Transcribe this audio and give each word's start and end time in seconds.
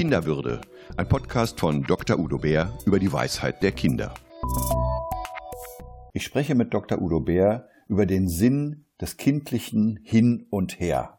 Kinderwürde, 0.00 0.62
ein 0.96 1.06
Podcast 1.10 1.60
von 1.60 1.82
Dr. 1.82 2.18
Udo 2.18 2.38
Bär 2.38 2.72
über 2.86 2.98
die 2.98 3.12
Weisheit 3.12 3.62
der 3.62 3.72
Kinder. 3.72 4.14
Ich 6.14 6.24
spreche 6.24 6.54
mit 6.54 6.72
Dr. 6.72 7.02
Udo 7.02 7.20
Bär 7.20 7.68
über 7.86 8.06
den 8.06 8.26
Sinn 8.26 8.86
des 8.98 9.18
kindlichen 9.18 10.00
Hin 10.02 10.46
und 10.48 10.80
Her. 10.80 11.18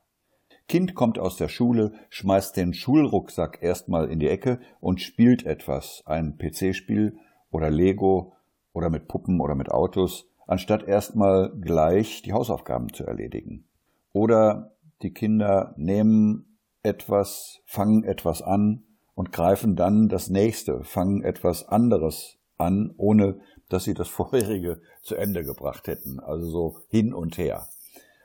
Kind 0.67 0.95
kommt 0.95 1.19
aus 1.19 1.37
der 1.37 1.47
Schule, 1.47 1.93
schmeißt 2.09 2.57
den 2.57 2.73
Schulrucksack 2.73 3.59
erstmal 3.61 4.09
in 4.09 4.19
die 4.19 4.29
Ecke 4.29 4.59
und 4.79 4.99
spielt 4.99 5.45
etwas, 5.45 6.01
ein 6.07 6.39
PC-Spiel 6.39 7.19
oder 7.51 7.69
Lego 7.69 8.33
oder 8.73 8.89
mit 8.89 9.07
Puppen 9.07 9.41
oder 9.41 9.53
mit 9.53 9.69
Autos, 9.69 10.27
anstatt 10.47 10.87
erstmal 10.87 11.51
gleich 11.61 12.23
die 12.23 12.33
Hausaufgaben 12.33 12.91
zu 12.91 13.05
erledigen. 13.05 13.65
Oder 14.11 14.73
die 15.03 15.13
Kinder 15.13 15.75
nehmen 15.77 16.50
etwas, 16.83 17.59
fangen 17.65 18.03
etwas 18.03 18.41
an 18.41 18.83
und 19.13 19.31
greifen 19.31 19.75
dann 19.75 20.07
das 20.07 20.29
nächste, 20.29 20.83
fangen 20.83 21.23
etwas 21.23 21.67
anderes 21.67 22.37
an, 22.57 22.93
ohne 22.97 23.39
dass 23.69 23.83
sie 23.83 23.93
das 23.93 24.07
vorherige 24.09 24.81
zu 25.01 25.15
Ende 25.15 25.43
gebracht 25.43 25.87
hätten. 25.87 26.19
Also 26.19 26.49
so 26.49 26.77
hin 26.89 27.13
und 27.13 27.37
her. 27.37 27.67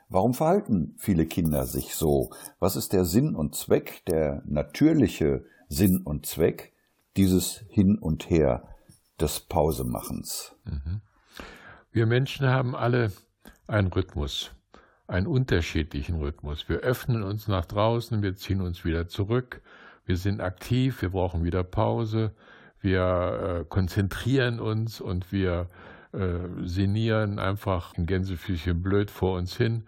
Warum 0.09 0.33
verhalten 0.33 0.95
viele 0.97 1.25
Kinder 1.25 1.65
sich 1.65 1.95
so? 1.95 2.31
Was 2.59 2.77
ist 2.77 2.93
der 2.93 3.03
Sinn 3.03 3.35
und 3.35 3.55
Zweck, 3.55 4.03
der 4.07 4.41
natürliche 4.45 5.45
Sinn 5.67 6.01
und 6.03 6.25
Zweck 6.25 6.73
dieses 7.17 7.65
Hin 7.69 7.97
und 7.99 8.29
Her 8.29 8.69
des 9.19 9.41
Pausemachens? 9.41 10.55
Mhm. 10.63 11.01
Wir 11.91 12.05
Menschen 12.05 12.47
haben 12.47 12.73
alle 12.73 13.11
einen 13.67 13.87
Rhythmus 13.87 14.51
einen 15.07 15.27
unterschiedlichen 15.27 16.15
Rhythmus. 16.15 16.67
Wir 16.67 16.79
öffnen 16.79 17.23
uns 17.23 17.47
nach 17.47 17.65
draußen, 17.65 18.21
wir 18.21 18.35
ziehen 18.35 18.61
uns 18.61 18.83
wieder 18.83 19.07
zurück, 19.07 19.61
wir 20.05 20.17
sind 20.17 20.41
aktiv, 20.41 21.01
wir 21.01 21.09
brauchen 21.09 21.43
wieder 21.43 21.63
Pause, 21.63 22.33
wir 22.81 23.61
äh, 23.61 23.65
konzentrieren 23.67 24.59
uns 24.59 25.01
und 25.01 25.31
wir 25.31 25.67
äh, 26.13 26.39
sinnieren 26.63 27.39
einfach 27.39 27.97
ein 27.97 28.05
Gänsefüßchen 28.05 28.81
blöd 28.81 29.09
vor 29.09 29.37
uns 29.37 29.55
hin. 29.55 29.83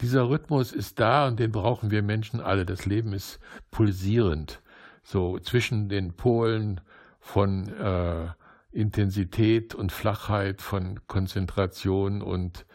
Dieser 0.00 0.28
Rhythmus 0.28 0.72
ist 0.72 1.00
da 1.00 1.26
und 1.26 1.40
den 1.40 1.52
brauchen 1.52 1.90
wir 1.90 2.02
Menschen 2.02 2.40
alle. 2.40 2.66
Das 2.66 2.86
Leben 2.86 3.12
ist 3.12 3.40
pulsierend, 3.70 4.60
so 5.02 5.38
zwischen 5.38 5.88
den 5.88 6.12
Polen 6.12 6.80
von 7.20 7.68
äh, 7.68 8.26
Intensität 8.72 9.74
und 9.74 9.90
Flachheit, 9.90 10.60
von 10.60 11.00
Konzentration 11.06 12.20
und 12.20 12.66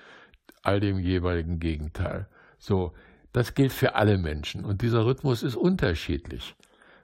all 0.62 0.80
dem 0.80 1.00
jeweiligen 1.00 1.60
Gegenteil. 1.60 2.28
So, 2.58 2.94
das 3.34 3.54
gilt 3.54 3.72
für 3.72 3.96
alle 3.96 4.18
Menschen 4.18 4.66
und 4.66 4.82
dieser 4.82 5.06
Rhythmus 5.06 5.44
ist 5.44 5.56
unterschiedlich. 5.56 6.56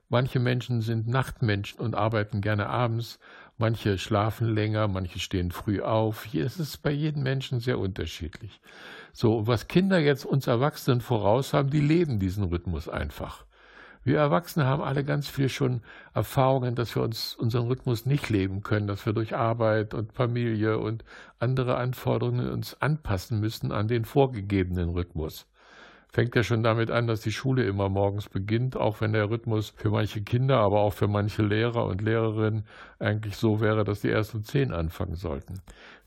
Manche 0.09 0.39
Menschen 0.39 0.81
sind 0.81 1.07
Nachtmenschen 1.07 1.79
und 1.81 1.95
arbeiten 1.95 2.39
gerne 2.39 2.67
abends, 2.67 3.19
manche 3.57 3.97
schlafen 3.97 4.53
länger, 4.53 4.87
manche 4.87 5.19
stehen 5.19 5.51
früh 5.51 5.81
auf. 5.81 6.23
Hier 6.23 6.45
ist 6.45 6.59
es 6.59 6.77
bei 6.77 6.91
jedem 6.91 7.23
Menschen 7.23 7.59
sehr 7.59 7.77
unterschiedlich. 7.77 8.61
So, 9.11 9.47
was 9.47 9.67
Kinder 9.67 9.99
jetzt 9.99 10.25
uns 10.25 10.47
Erwachsenen 10.47 11.01
voraus 11.01 11.53
haben, 11.53 11.71
die 11.71 11.81
leben 11.81 12.19
diesen 12.19 12.45
Rhythmus 12.45 12.87
einfach. 12.87 13.46
Wir 14.07 14.19
Erwachsene 14.19 14.65
haben 14.65 14.83
alle 14.83 15.03
ganz 15.03 15.27
viel 15.27 15.49
schon 15.49 15.81
Erfahrungen, 16.13 16.75
dass 16.75 16.95
wir 16.95 17.03
uns 17.03 17.35
unseren 17.35 17.67
Rhythmus 17.67 18.05
nicht 18.05 18.29
leben 18.29 18.63
können, 18.63 18.87
dass 18.87 19.05
wir 19.05 19.11
durch 19.11 19.35
Arbeit 19.35 19.93
und 19.93 20.13
Familie 20.13 20.79
und 20.79 21.03
andere 21.39 21.75
Anforderungen 21.75 22.49
uns 22.49 22.81
anpassen 22.81 23.41
müssen 23.41 23.73
an 23.73 23.89
den 23.89 24.05
vorgegebenen 24.05 24.91
Rhythmus. 24.91 25.45
Fängt 26.07 26.37
ja 26.37 26.43
schon 26.43 26.63
damit 26.63 26.89
an, 26.89 27.05
dass 27.07 27.19
die 27.19 27.33
Schule 27.33 27.65
immer 27.65 27.89
morgens 27.89 28.29
beginnt, 28.29 28.77
auch 28.77 29.01
wenn 29.01 29.11
der 29.11 29.29
Rhythmus 29.29 29.73
für 29.75 29.89
manche 29.89 30.21
Kinder, 30.21 30.59
aber 30.59 30.79
auch 30.79 30.93
für 30.93 31.09
manche 31.09 31.41
Lehrer 31.43 31.83
und 31.83 32.01
Lehrerinnen 32.01 32.63
eigentlich 32.99 33.35
so 33.35 33.59
wäre, 33.59 33.83
dass 33.83 33.99
die 33.99 34.07
erst 34.07 34.33
um 34.33 34.41
zehn 34.41 34.71
anfangen 34.71 35.15
sollten. 35.15 35.59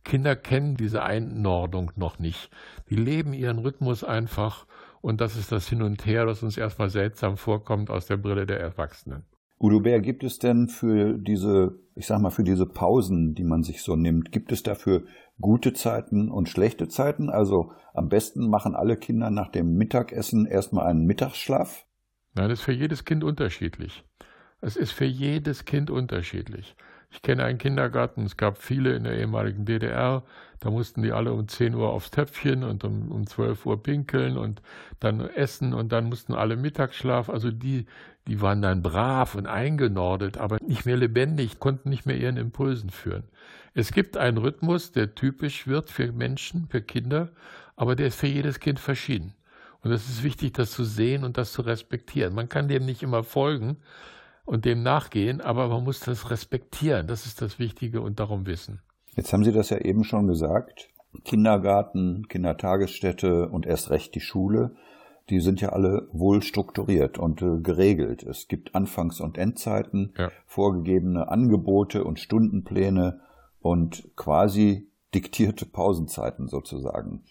Kinder 0.05 0.37
kennen 0.37 0.75
diese 0.75 1.03
Einordnung 1.03 1.93
noch 1.97 2.19
nicht. 2.19 2.49
Die 2.89 2.97
leben 2.97 3.35
ihren 3.35 3.59
Rhythmus 3.59 4.05
einfach 4.05 4.65
und 5.01 5.21
das 5.21 5.37
ist 5.37 5.53
das 5.53 5.69
Hin 5.69 5.83
und 5.83 6.07
Her, 6.07 6.27
das 6.27 6.43
uns 6.43 6.57
erstmal 6.57 6.91
seltsam 6.91 7.37
vorkommt 7.37 7.91
aus 7.91 8.07
der 8.07 8.17
Brille 8.17 8.47
der 8.47 8.61
Erwachsenen. 8.61 9.25
Udo 9.63 9.81
Bär, 9.81 10.01
gibt 10.01 10.25
es 10.25 10.39
denn 10.39 10.69
für 10.69 11.19
diese, 11.19 11.79
ich 11.95 12.07
sag 12.07 12.21
mal, 12.21 12.31
für 12.31 12.45
diese 12.45 12.65
Pausen, 12.65 13.35
die 13.35 13.45
man 13.45 13.63
sich 13.63 13.83
so 13.83 13.95
nimmt, 13.95 14.33
gibt 14.33 14.53
es 14.53 14.63
dafür 14.63 15.05
gute 15.39 15.75
Zeiten 15.75 16.31
und 16.31 16.49
schlechte 16.49 16.89
Zeiten? 16.89 17.29
Also 17.29 17.73
am 17.93 18.09
besten 18.09 18.49
machen 18.49 18.75
alle 18.75 18.97
Kinder 18.97 19.31
nach 19.31 19.51
dem 19.51 19.75
Mittagessen 19.75 20.47
erstmal 20.47 20.87
einen 20.87 21.05
Mittagsschlaf? 21.05 21.85
Nein, 22.35 22.49
das 22.49 22.61
ist 22.61 22.65
für 22.65 22.73
jedes 22.73 23.05
Kind 23.05 23.23
unterschiedlich. 23.23 24.05
Es 24.63 24.77
ist 24.77 24.93
für 24.93 25.05
jedes 25.05 25.67
Kind 25.67 25.91
unterschiedlich. 25.91 26.75
Ich 27.13 27.23
kenne 27.23 27.45
einen 27.45 27.59
Kindergarten, 27.59 28.25
es 28.25 28.37
gab 28.37 28.59
viele 28.59 28.95
in 28.95 29.03
der 29.03 29.19
ehemaligen 29.19 29.65
DDR, 29.65 30.23
da 30.61 30.71
mussten 30.71 31.03
die 31.03 31.13
alle 31.13 31.33
um 31.33 31.49
10 31.49 31.75
Uhr 31.75 31.91
aufs 31.91 32.11
Töpfchen 32.11 32.63
und 32.63 32.85
um, 32.85 33.11
um 33.11 33.27
12 33.27 33.67
Uhr 33.67 33.83
pinkeln 33.83 34.37
und 34.37 34.63
dann 35.01 35.21
essen 35.21 35.75
und 35.75 35.91
dann 35.91 36.05
mussten 36.05 36.35
alle 36.35 36.57
Mittagsschlaf. 36.57 37.29
Also 37.29 37.51
die, 37.51 37.87
die 38.29 38.41
waren 38.41 38.63
dann 38.63 38.83
brav 38.83 39.35
und 39.35 39.47
eingenordet, 39.47 40.39
aber 40.39 40.59
nicht 40.61 40.87
mehr 40.87 40.99
lebendig, 40.99 41.59
konnten 41.59 41.89
nicht 41.89 42.07
mehr 42.07 42.17
ihren 42.17 42.37
Impulsen 42.37 42.91
führen. 42.91 43.25
Es 43.75 43.91
gibt 43.93 44.17
einen 44.17 44.37
Rhythmus, 44.37 44.93
der 44.93 45.15
typisch 45.15 45.67
wird 45.67 45.91
für 45.91 46.13
Menschen, 46.13 46.69
für 46.69 46.83
Kinder, 46.83 47.31
aber 47.75 47.97
der 47.97 48.09
ist 48.09 48.21
für 48.21 48.27
jedes 48.27 48.61
Kind 48.61 48.79
verschieden. 48.79 49.35
Und 49.83 49.93
es 49.93 50.09
ist 50.09 50.23
wichtig, 50.23 50.53
das 50.53 50.73
zu 50.73 50.85
sehen 50.85 51.25
und 51.25 51.39
das 51.39 51.53
zu 51.53 51.63
respektieren. 51.63 52.35
Man 52.35 52.49
kann 52.49 52.69
dem 52.69 52.85
nicht 52.85 53.03
immer 53.03 53.25
folgen, 53.25 53.79
und 54.51 54.65
dem 54.65 54.83
nachgehen, 54.83 55.41
aber 55.41 55.69
man 55.69 55.85
muss 55.85 56.01
das 56.01 56.29
respektieren. 56.29 57.07
Das 57.07 57.25
ist 57.25 57.41
das 57.41 57.61
Wichtige 57.61 58.01
und 58.01 58.19
darum 58.19 58.47
wissen. 58.47 58.81
Jetzt 59.15 59.33
haben 59.33 59.45
Sie 59.45 59.53
das 59.53 59.71
ja 59.71 59.79
eben 59.79 60.03
schon 60.03 60.27
gesagt. 60.27 60.89
Kindergarten, 61.25 62.27
Kindertagesstätte 62.29 63.49
und 63.49 63.65
erst 63.65 63.91
recht 63.91 64.13
die 64.17 64.21
Schule, 64.21 64.75
die 65.29 65.39
sind 65.39 65.61
ja 65.61 65.69
alle 65.69 66.09
wohl 66.11 66.43
strukturiert 66.43 67.17
und 67.17 67.43
äh, 67.43 67.61
geregelt. 67.61 68.25
Es 68.25 68.49
gibt 68.49 68.75
Anfangs- 68.75 69.21
und 69.21 69.39
Endzeiten, 69.39 70.15
ja. 70.19 70.33
vorgegebene 70.47 71.29
Angebote 71.29 72.03
und 72.03 72.19
Stundenpläne 72.19 73.21
und 73.61 74.11
quasi 74.17 74.89
diktierte 75.15 75.65
Pausenzeiten 75.65 76.49
sozusagen. 76.49 77.23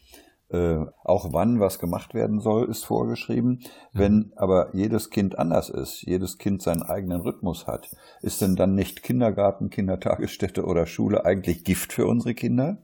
Äh, 0.52 0.86
auch 1.04 1.32
wann 1.32 1.60
was 1.60 1.78
gemacht 1.78 2.16
werden 2.16 2.40
soll, 2.40 2.70
ist 2.70 2.84
vorgeschrieben. 2.84 3.62
Mhm. 3.94 4.00
Wenn 4.00 4.34
aber 4.36 4.76
jedes 4.76 5.12
Kind 5.12 5.38
anders 5.38 5.70
ist, 5.70 6.02
jedes 6.02 6.40
Kind 6.40 6.62
seinen 6.64 6.82
eigenen 6.82 7.22
Rhythmus 7.22 7.68
hat, 7.68 7.90
ist 8.22 8.42
denn 8.42 8.56
dann 8.56 8.74
nicht 8.74 9.04
Kindergarten, 9.04 9.70
Kindertagesstätte 9.70 10.66
oder 10.66 10.88
Schule 10.88 11.24
eigentlich 11.24 11.64
Gift 11.64 11.94
für 11.94 12.08
unsere 12.08 12.34
Kinder? 12.34 12.80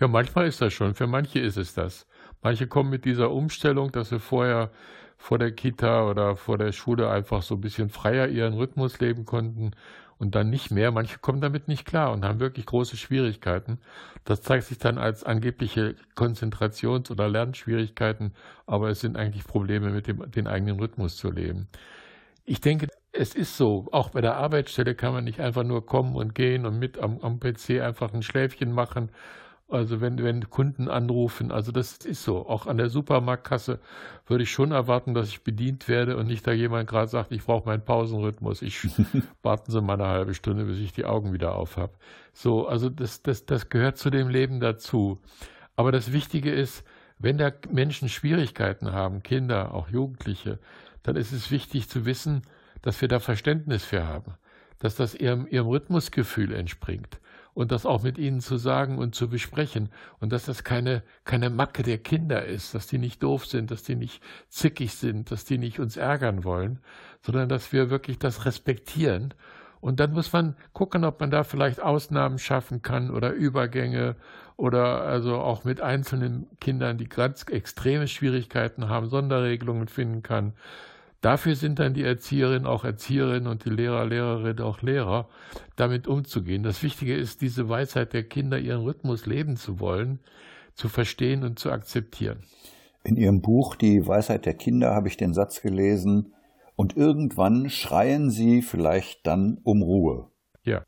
Ja, 0.00 0.08
manchmal 0.08 0.46
ist 0.46 0.62
das 0.62 0.72
schon. 0.72 0.94
Für 0.94 1.06
manche 1.06 1.40
ist 1.40 1.58
es 1.58 1.74
das. 1.74 2.06
Manche 2.42 2.66
kommen 2.66 2.88
mit 2.88 3.04
dieser 3.04 3.32
Umstellung, 3.32 3.92
dass 3.92 4.08
sie 4.08 4.20
vorher 4.20 4.70
vor 5.18 5.38
der 5.38 5.52
Kita 5.52 6.08
oder 6.08 6.36
vor 6.36 6.56
der 6.56 6.72
Schule 6.72 7.10
einfach 7.10 7.42
so 7.42 7.56
ein 7.56 7.60
bisschen 7.60 7.90
freier 7.90 8.28
ihren 8.28 8.54
Rhythmus 8.54 9.00
leben 9.00 9.24
konnten 9.24 9.72
und 10.18 10.34
dann 10.34 10.50
nicht 10.50 10.70
mehr. 10.70 10.90
Manche 10.90 11.18
kommen 11.18 11.40
damit 11.40 11.68
nicht 11.68 11.84
klar 11.84 12.12
und 12.12 12.24
haben 12.24 12.40
wirklich 12.40 12.66
große 12.66 12.96
Schwierigkeiten. 12.96 13.78
Das 14.24 14.42
zeigt 14.42 14.64
sich 14.64 14.78
dann 14.78 14.98
als 14.98 15.24
angebliche 15.24 15.94
Konzentrations- 16.16 17.10
oder 17.10 17.28
Lernschwierigkeiten, 17.28 18.34
aber 18.66 18.90
es 18.90 19.00
sind 19.00 19.16
eigentlich 19.16 19.44
Probleme 19.44 19.90
mit 19.90 20.06
dem 20.06 20.30
den 20.30 20.46
eigenen 20.46 20.78
Rhythmus 20.80 21.16
zu 21.16 21.30
leben. 21.30 21.68
Ich 22.44 22.60
denke, 22.60 22.88
es 23.12 23.34
ist 23.34 23.56
so, 23.56 23.88
auch 23.92 24.10
bei 24.10 24.20
der 24.20 24.36
Arbeitsstelle 24.36 24.94
kann 24.94 25.12
man 25.12 25.24
nicht 25.24 25.40
einfach 25.40 25.64
nur 25.64 25.86
kommen 25.86 26.16
und 26.16 26.34
gehen 26.34 26.66
und 26.66 26.78
mit 26.78 26.98
am, 26.98 27.20
am 27.20 27.40
PC 27.40 27.80
einfach 27.80 28.12
ein 28.12 28.22
Schläfchen 28.22 28.72
machen 28.72 29.10
also 29.70 30.00
wenn, 30.00 30.22
wenn 30.22 30.48
Kunden 30.48 30.88
anrufen, 30.88 31.52
also 31.52 31.72
das 31.72 31.98
ist 31.98 32.24
so. 32.24 32.46
Auch 32.46 32.66
an 32.66 32.78
der 32.78 32.88
Supermarktkasse 32.88 33.78
würde 34.26 34.44
ich 34.44 34.50
schon 34.50 34.72
erwarten, 34.72 35.12
dass 35.12 35.28
ich 35.28 35.44
bedient 35.44 35.88
werde 35.88 36.16
und 36.16 36.26
nicht 36.26 36.46
da 36.46 36.52
jemand 36.52 36.88
gerade 36.88 37.08
sagt, 37.08 37.32
ich 37.32 37.44
brauche 37.44 37.66
meinen 37.68 37.84
Pausenrhythmus. 37.84 38.62
Ich 38.62 38.88
warten 39.42 39.70
Sie 39.70 39.82
mal 39.82 39.94
eine 39.94 40.06
halbe 40.06 40.32
Stunde, 40.32 40.64
bis 40.64 40.78
ich 40.78 40.92
die 40.92 41.04
Augen 41.04 41.34
wieder 41.34 41.54
auf 41.54 41.76
habe. 41.76 41.92
So, 42.32 42.66
also 42.66 42.88
das, 42.88 43.22
das, 43.22 43.44
das 43.44 43.68
gehört 43.68 43.98
zu 43.98 44.08
dem 44.08 44.28
Leben 44.28 44.58
dazu. 44.58 45.20
Aber 45.76 45.92
das 45.92 46.12
Wichtige 46.12 46.50
ist, 46.50 46.82
wenn 47.18 47.36
da 47.36 47.52
Menschen 47.70 48.08
Schwierigkeiten 48.08 48.92
haben, 48.92 49.22
Kinder, 49.22 49.74
auch 49.74 49.90
Jugendliche, 49.90 50.58
dann 51.02 51.16
ist 51.16 51.32
es 51.32 51.50
wichtig 51.50 51.90
zu 51.90 52.06
wissen, 52.06 52.42
dass 52.80 53.00
wir 53.02 53.08
da 53.08 53.18
Verständnis 53.20 53.84
für 53.84 54.06
haben, 54.06 54.34
dass 54.78 54.94
das 54.96 55.14
ihrem, 55.14 55.46
ihrem 55.46 55.66
Rhythmusgefühl 55.66 56.54
entspringt 56.54 57.20
und 57.58 57.72
das 57.72 57.86
auch 57.86 58.04
mit 58.04 58.18
ihnen 58.18 58.40
zu 58.40 58.56
sagen 58.56 58.98
und 58.98 59.16
zu 59.16 59.28
besprechen 59.28 59.88
und 60.20 60.32
dass 60.32 60.44
das 60.44 60.62
keine, 60.62 61.02
keine 61.24 61.50
Macke 61.50 61.82
der 61.82 61.98
Kinder 61.98 62.44
ist, 62.44 62.72
dass 62.72 62.86
die 62.86 62.98
nicht 62.98 63.20
doof 63.20 63.46
sind, 63.46 63.72
dass 63.72 63.82
die 63.82 63.96
nicht 63.96 64.22
zickig 64.48 64.94
sind, 64.94 65.32
dass 65.32 65.44
die 65.44 65.58
nicht 65.58 65.80
uns 65.80 65.96
ärgern 65.96 66.44
wollen, 66.44 66.78
sondern 67.20 67.48
dass 67.48 67.72
wir 67.72 67.90
wirklich 67.90 68.20
das 68.20 68.44
respektieren. 68.44 69.34
Und 69.80 69.98
dann 69.98 70.12
muss 70.12 70.32
man 70.32 70.54
gucken, 70.72 71.04
ob 71.04 71.18
man 71.18 71.32
da 71.32 71.42
vielleicht 71.42 71.82
Ausnahmen 71.82 72.38
schaffen 72.38 72.80
kann 72.80 73.10
oder 73.10 73.32
Übergänge 73.32 74.14
oder 74.56 75.02
also 75.02 75.38
auch 75.38 75.64
mit 75.64 75.80
einzelnen 75.80 76.46
Kindern, 76.60 76.96
die 76.96 77.08
ganz 77.08 77.42
extreme 77.42 78.06
Schwierigkeiten 78.06 78.88
haben, 78.88 79.08
Sonderregelungen 79.08 79.88
finden 79.88 80.22
kann. 80.22 80.52
Dafür 81.20 81.56
sind 81.56 81.78
dann 81.80 81.94
die 81.94 82.04
Erzieherinnen 82.04 82.66
auch 82.66 82.84
Erzieherinnen 82.84 83.48
und 83.48 83.64
die 83.64 83.70
Lehrer, 83.70 84.06
Lehrerinnen 84.06 84.60
auch 84.60 84.82
Lehrer, 84.82 85.28
damit 85.74 86.06
umzugehen. 86.06 86.62
Das 86.62 86.82
Wichtige 86.82 87.16
ist, 87.16 87.40
diese 87.40 87.68
Weisheit 87.68 88.12
der 88.12 88.22
Kinder, 88.22 88.58
ihren 88.58 88.82
Rhythmus 88.82 89.26
leben 89.26 89.56
zu 89.56 89.80
wollen, 89.80 90.20
zu 90.74 90.88
verstehen 90.88 91.42
und 91.42 91.58
zu 91.58 91.72
akzeptieren. 91.72 92.44
In 93.02 93.16
Ihrem 93.16 93.40
Buch 93.40 93.74
Die 93.74 94.06
Weisheit 94.06 94.46
der 94.46 94.54
Kinder 94.54 94.94
habe 94.94 95.08
ich 95.08 95.16
den 95.16 95.34
Satz 95.34 95.60
gelesen, 95.60 96.34
und 96.78 96.96
irgendwann 96.96 97.70
schreien 97.70 98.30
sie 98.30 98.62
vielleicht 98.62 99.26
dann 99.26 99.58
um 99.64 99.82
Ruhe. 99.82 100.30
Ja. 100.62 100.84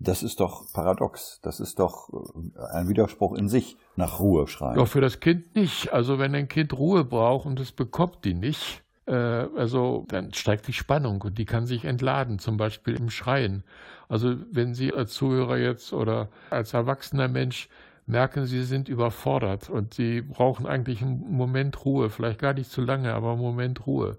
Das 0.00 0.24
ist 0.24 0.40
doch 0.40 0.64
paradox. 0.72 1.38
Das 1.44 1.60
ist 1.60 1.78
doch 1.78 2.08
äh, 2.10 2.58
ein 2.72 2.88
Widerspruch 2.88 3.34
in 3.34 3.48
sich, 3.48 3.76
nach 3.94 4.18
Ruhe 4.18 4.48
schreien. 4.48 4.74
Doch 4.74 4.88
für 4.88 5.00
das 5.00 5.20
Kind 5.20 5.54
nicht. 5.54 5.92
Also 5.92 6.18
wenn 6.18 6.34
ein 6.34 6.48
Kind 6.48 6.76
Ruhe 6.76 7.04
braucht 7.04 7.46
und 7.46 7.60
es 7.60 7.70
bekommt 7.70 8.24
die 8.24 8.34
nicht, 8.34 8.81
also 9.06 10.04
dann 10.08 10.32
steigt 10.32 10.68
die 10.68 10.72
Spannung 10.72 11.22
und 11.22 11.38
die 11.38 11.44
kann 11.44 11.66
sich 11.66 11.84
entladen, 11.84 12.38
zum 12.38 12.56
Beispiel 12.56 12.94
im 12.94 13.10
Schreien. 13.10 13.64
Also 14.08 14.36
wenn 14.50 14.74
Sie 14.74 14.92
als 14.92 15.14
Zuhörer 15.14 15.56
jetzt 15.56 15.92
oder 15.92 16.28
als 16.50 16.74
erwachsener 16.74 17.28
Mensch 17.28 17.68
merken, 18.06 18.46
Sie 18.46 18.62
sind 18.62 18.88
überfordert 18.88 19.70
und 19.70 19.94
Sie 19.94 20.20
brauchen 20.20 20.66
eigentlich 20.66 21.02
einen 21.02 21.32
Moment 21.32 21.84
Ruhe, 21.84 22.10
vielleicht 22.10 22.38
gar 22.38 22.54
nicht 22.54 22.70
zu 22.70 22.80
lange, 22.82 23.12
aber 23.14 23.32
einen 23.32 23.40
Moment 23.40 23.86
Ruhe. 23.86 24.18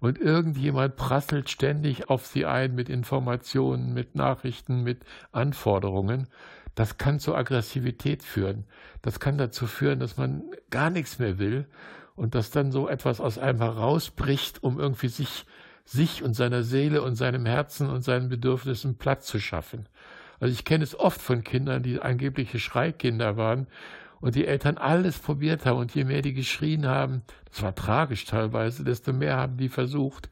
Und 0.00 0.18
irgendjemand 0.20 0.96
prasselt 0.96 1.48
ständig 1.48 2.10
auf 2.10 2.26
Sie 2.26 2.44
ein 2.44 2.74
mit 2.74 2.88
Informationen, 2.88 3.94
mit 3.94 4.14
Nachrichten, 4.14 4.82
mit 4.82 5.04
Anforderungen. 5.32 6.26
Das 6.74 6.98
kann 6.98 7.20
zur 7.20 7.38
Aggressivität 7.38 8.22
führen. 8.22 8.64
Das 9.02 9.20
kann 9.20 9.38
dazu 9.38 9.66
führen, 9.66 10.00
dass 10.00 10.16
man 10.16 10.42
gar 10.70 10.90
nichts 10.90 11.18
mehr 11.18 11.38
will 11.38 11.66
und 12.16 12.34
dass 12.34 12.50
dann 12.50 12.72
so 12.72 12.88
etwas 12.88 13.20
aus 13.20 13.38
einem 13.38 13.58
herausbricht, 13.58 14.62
um 14.62 14.78
irgendwie 14.78 15.08
sich, 15.08 15.46
sich 15.84 16.22
und 16.22 16.34
seiner 16.34 16.62
Seele 16.62 17.02
und 17.02 17.16
seinem 17.16 17.46
Herzen 17.46 17.88
und 17.90 18.02
seinen 18.02 18.28
Bedürfnissen 18.28 18.96
Platz 18.96 19.26
zu 19.26 19.38
schaffen. 19.38 19.88
Also 20.40 20.52
ich 20.52 20.64
kenne 20.64 20.84
es 20.84 20.98
oft 20.98 21.20
von 21.20 21.44
Kindern, 21.44 21.82
die 21.82 22.00
angebliche 22.00 22.58
Schreikinder 22.58 23.36
waren 23.36 23.66
und 24.20 24.34
die 24.34 24.46
Eltern 24.46 24.78
alles 24.78 25.18
probiert 25.18 25.66
haben 25.66 25.78
und 25.78 25.94
je 25.94 26.04
mehr 26.04 26.22
die 26.22 26.34
geschrien 26.34 26.86
haben, 26.86 27.22
das 27.50 27.62
war 27.62 27.74
tragisch 27.74 28.24
teilweise, 28.24 28.84
desto 28.84 29.12
mehr 29.12 29.36
haben 29.36 29.56
die 29.56 29.68
versucht. 29.68 30.30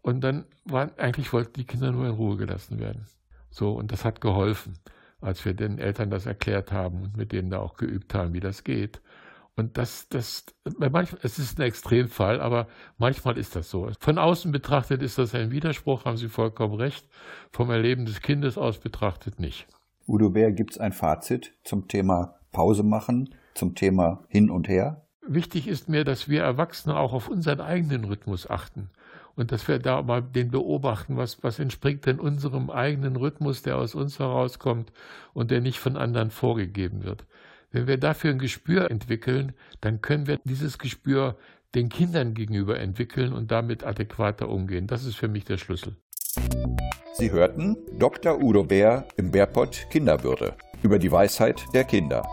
Und 0.00 0.20
dann 0.20 0.44
waren, 0.64 0.96
eigentlich 0.98 1.32
wollten 1.32 1.54
die 1.54 1.64
Kinder 1.64 1.90
nur 1.90 2.06
in 2.06 2.12
Ruhe 2.12 2.36
gelassen 2.36 2.78
werden. 2.78 3.06
So, 3.50 3.72
und 3.72 3.90
das 3.90 4.04
hat 4.04 4.20
geholfen, 4.20 4.78
als 5.20 5.44
wir 5.44 5.54
den 5.54 5.78
Eltern 5.78 6.10
das 6.10 6.26
erklärt 6.26 6.70
haben 6.70 7.02
und 7.02 7.16
mit 7.16 7.32
denen 7.32 7.50
da 7.50 7.58
auch 7.58 7.76
geübt 7.76 8.14
haben, 8.14 8.32
wie 8.32 8.40
das 8.40 8.62
geht. 8.62 9.00
Und 9.56 9.78
das, 9.78 10.08
das, 10.10 10.44
manchmal, 10.78 11.18
es 11.22 11.38
ist 11.38 11.58
ein 11.58 11.62
Extremfall, 11.62 12.40
aber 12.40 12.68
manchmal 12.98 13.38
ist 13.38 13.56
das 13.56 13.70
so. 13.70 13.90
Von 14.00 14.18
außen 14.18 14.52
betrachtet 14.52 15.02
ist 15.02 15.16
das 15.16 15.34
ein 15.34 15.50
Widerspruch, 15.50 16.04
haben 16.04 16.18
Sie 16.18 16.28
vollkommen 16.28 16.74
recht. 16.74 17.08
Vom 17.52 17.70
Erleben 17.70 18.04
des 18.04 18.20
Kindes 18.20 18.58
aus 18.58 18.78
betrachtet 18.78 19.40
nicht. 19.40 19.66
Udo 20.06 20.30
Bär, 20.30 20.52
gibt 20.52 20.72
es 20.72 20.78
ein 20.78 20.92
Fazit 20.92 21.54
zum 21.64 21.88
Thema 21.88 22.38
Pause 22.52 22.82
machen, 22.82 23.34
zum 23.54 23.74
Thema 23.74 24.24
hin 24.28 24.50
und 24.50 24.68
her? 24.68 25.06
Wichtig 25.26 25.66
ist 25.66 25.88
mir, 25.88 26.04
dass 26.04 26.28
wir 26.28 26.42
Erwachsene 26.42 26.96
auch 26.96 27.14
auf 27.14 27.28
unseren 27.28 27.60
eigenen 27.60 28.04
Rhythmus 28.04 28.48
achten 28.48 28.90
und 29.36 29.52
dass 29.52 29.66
wir 29.68 29.78
da 29.78 30.02
mal 30.02 30.22
den 30.22 30.50
beobachten, 30.50 31.16
was, 31.16 31.42
was 31.42 31.58
entspringt 31.58 32.06
denn 32.06 32.20
unserem 32.20 32.70
eigenen 32.70 33.16
Rhythmus, 33.16 33.62
der 33.62 33.78
aus 33.78 33.94
uns 33.94 34.18
herauskommt 34.18 34.92
und 35.32 35.50
der 35.50 35.60
nicht 35.60 35.78
von 35.78 35.96
anderen 35.96 36.30
vorgegeben 36.30 37.04
wird. 37.04 37.26
Wenn 37.76 37.86
wir 37.86 37.98
dafür 37.98 38.30
ein 38.30 38.38
Gespür 38.38 38.90
entwickeln, 38.90 39.52
dann 39.82 40.00
können 40.00 40.26
wir 40.26 40.38
dieses 40.44 40.78
Gespür 40.78 41.36
den 41.74 41.90
Kindern 41.90 42.32
gegenüber 42.32 42.80
entwickeln 42.80 43.34
und 43.34 43.50
damit 43.50 43.84
adäquater 43.84 44.48
umgehen. 44.48 44.86
Das 44.86 45.04
ist 45.04 45.16
für 45.16 45.28
mich 45.28 45.44
der 45.44 45.58
Schlüssel. 45.58 45.94
Sie 47.12 47.30
hörten 47.30 47.76
Dr. 47.98 48.42
Udo 48.42 48.64
Bär 48.64 49.06
im 49.18 49.30
Bärpott 49.30 49.88
Kinderwürde 49.90 50.56
über 50.82 50.98
die 50.98 51.12
Weisheit 51.12 51.66
der 51.74 51.84
Kinder. 51.84 52.26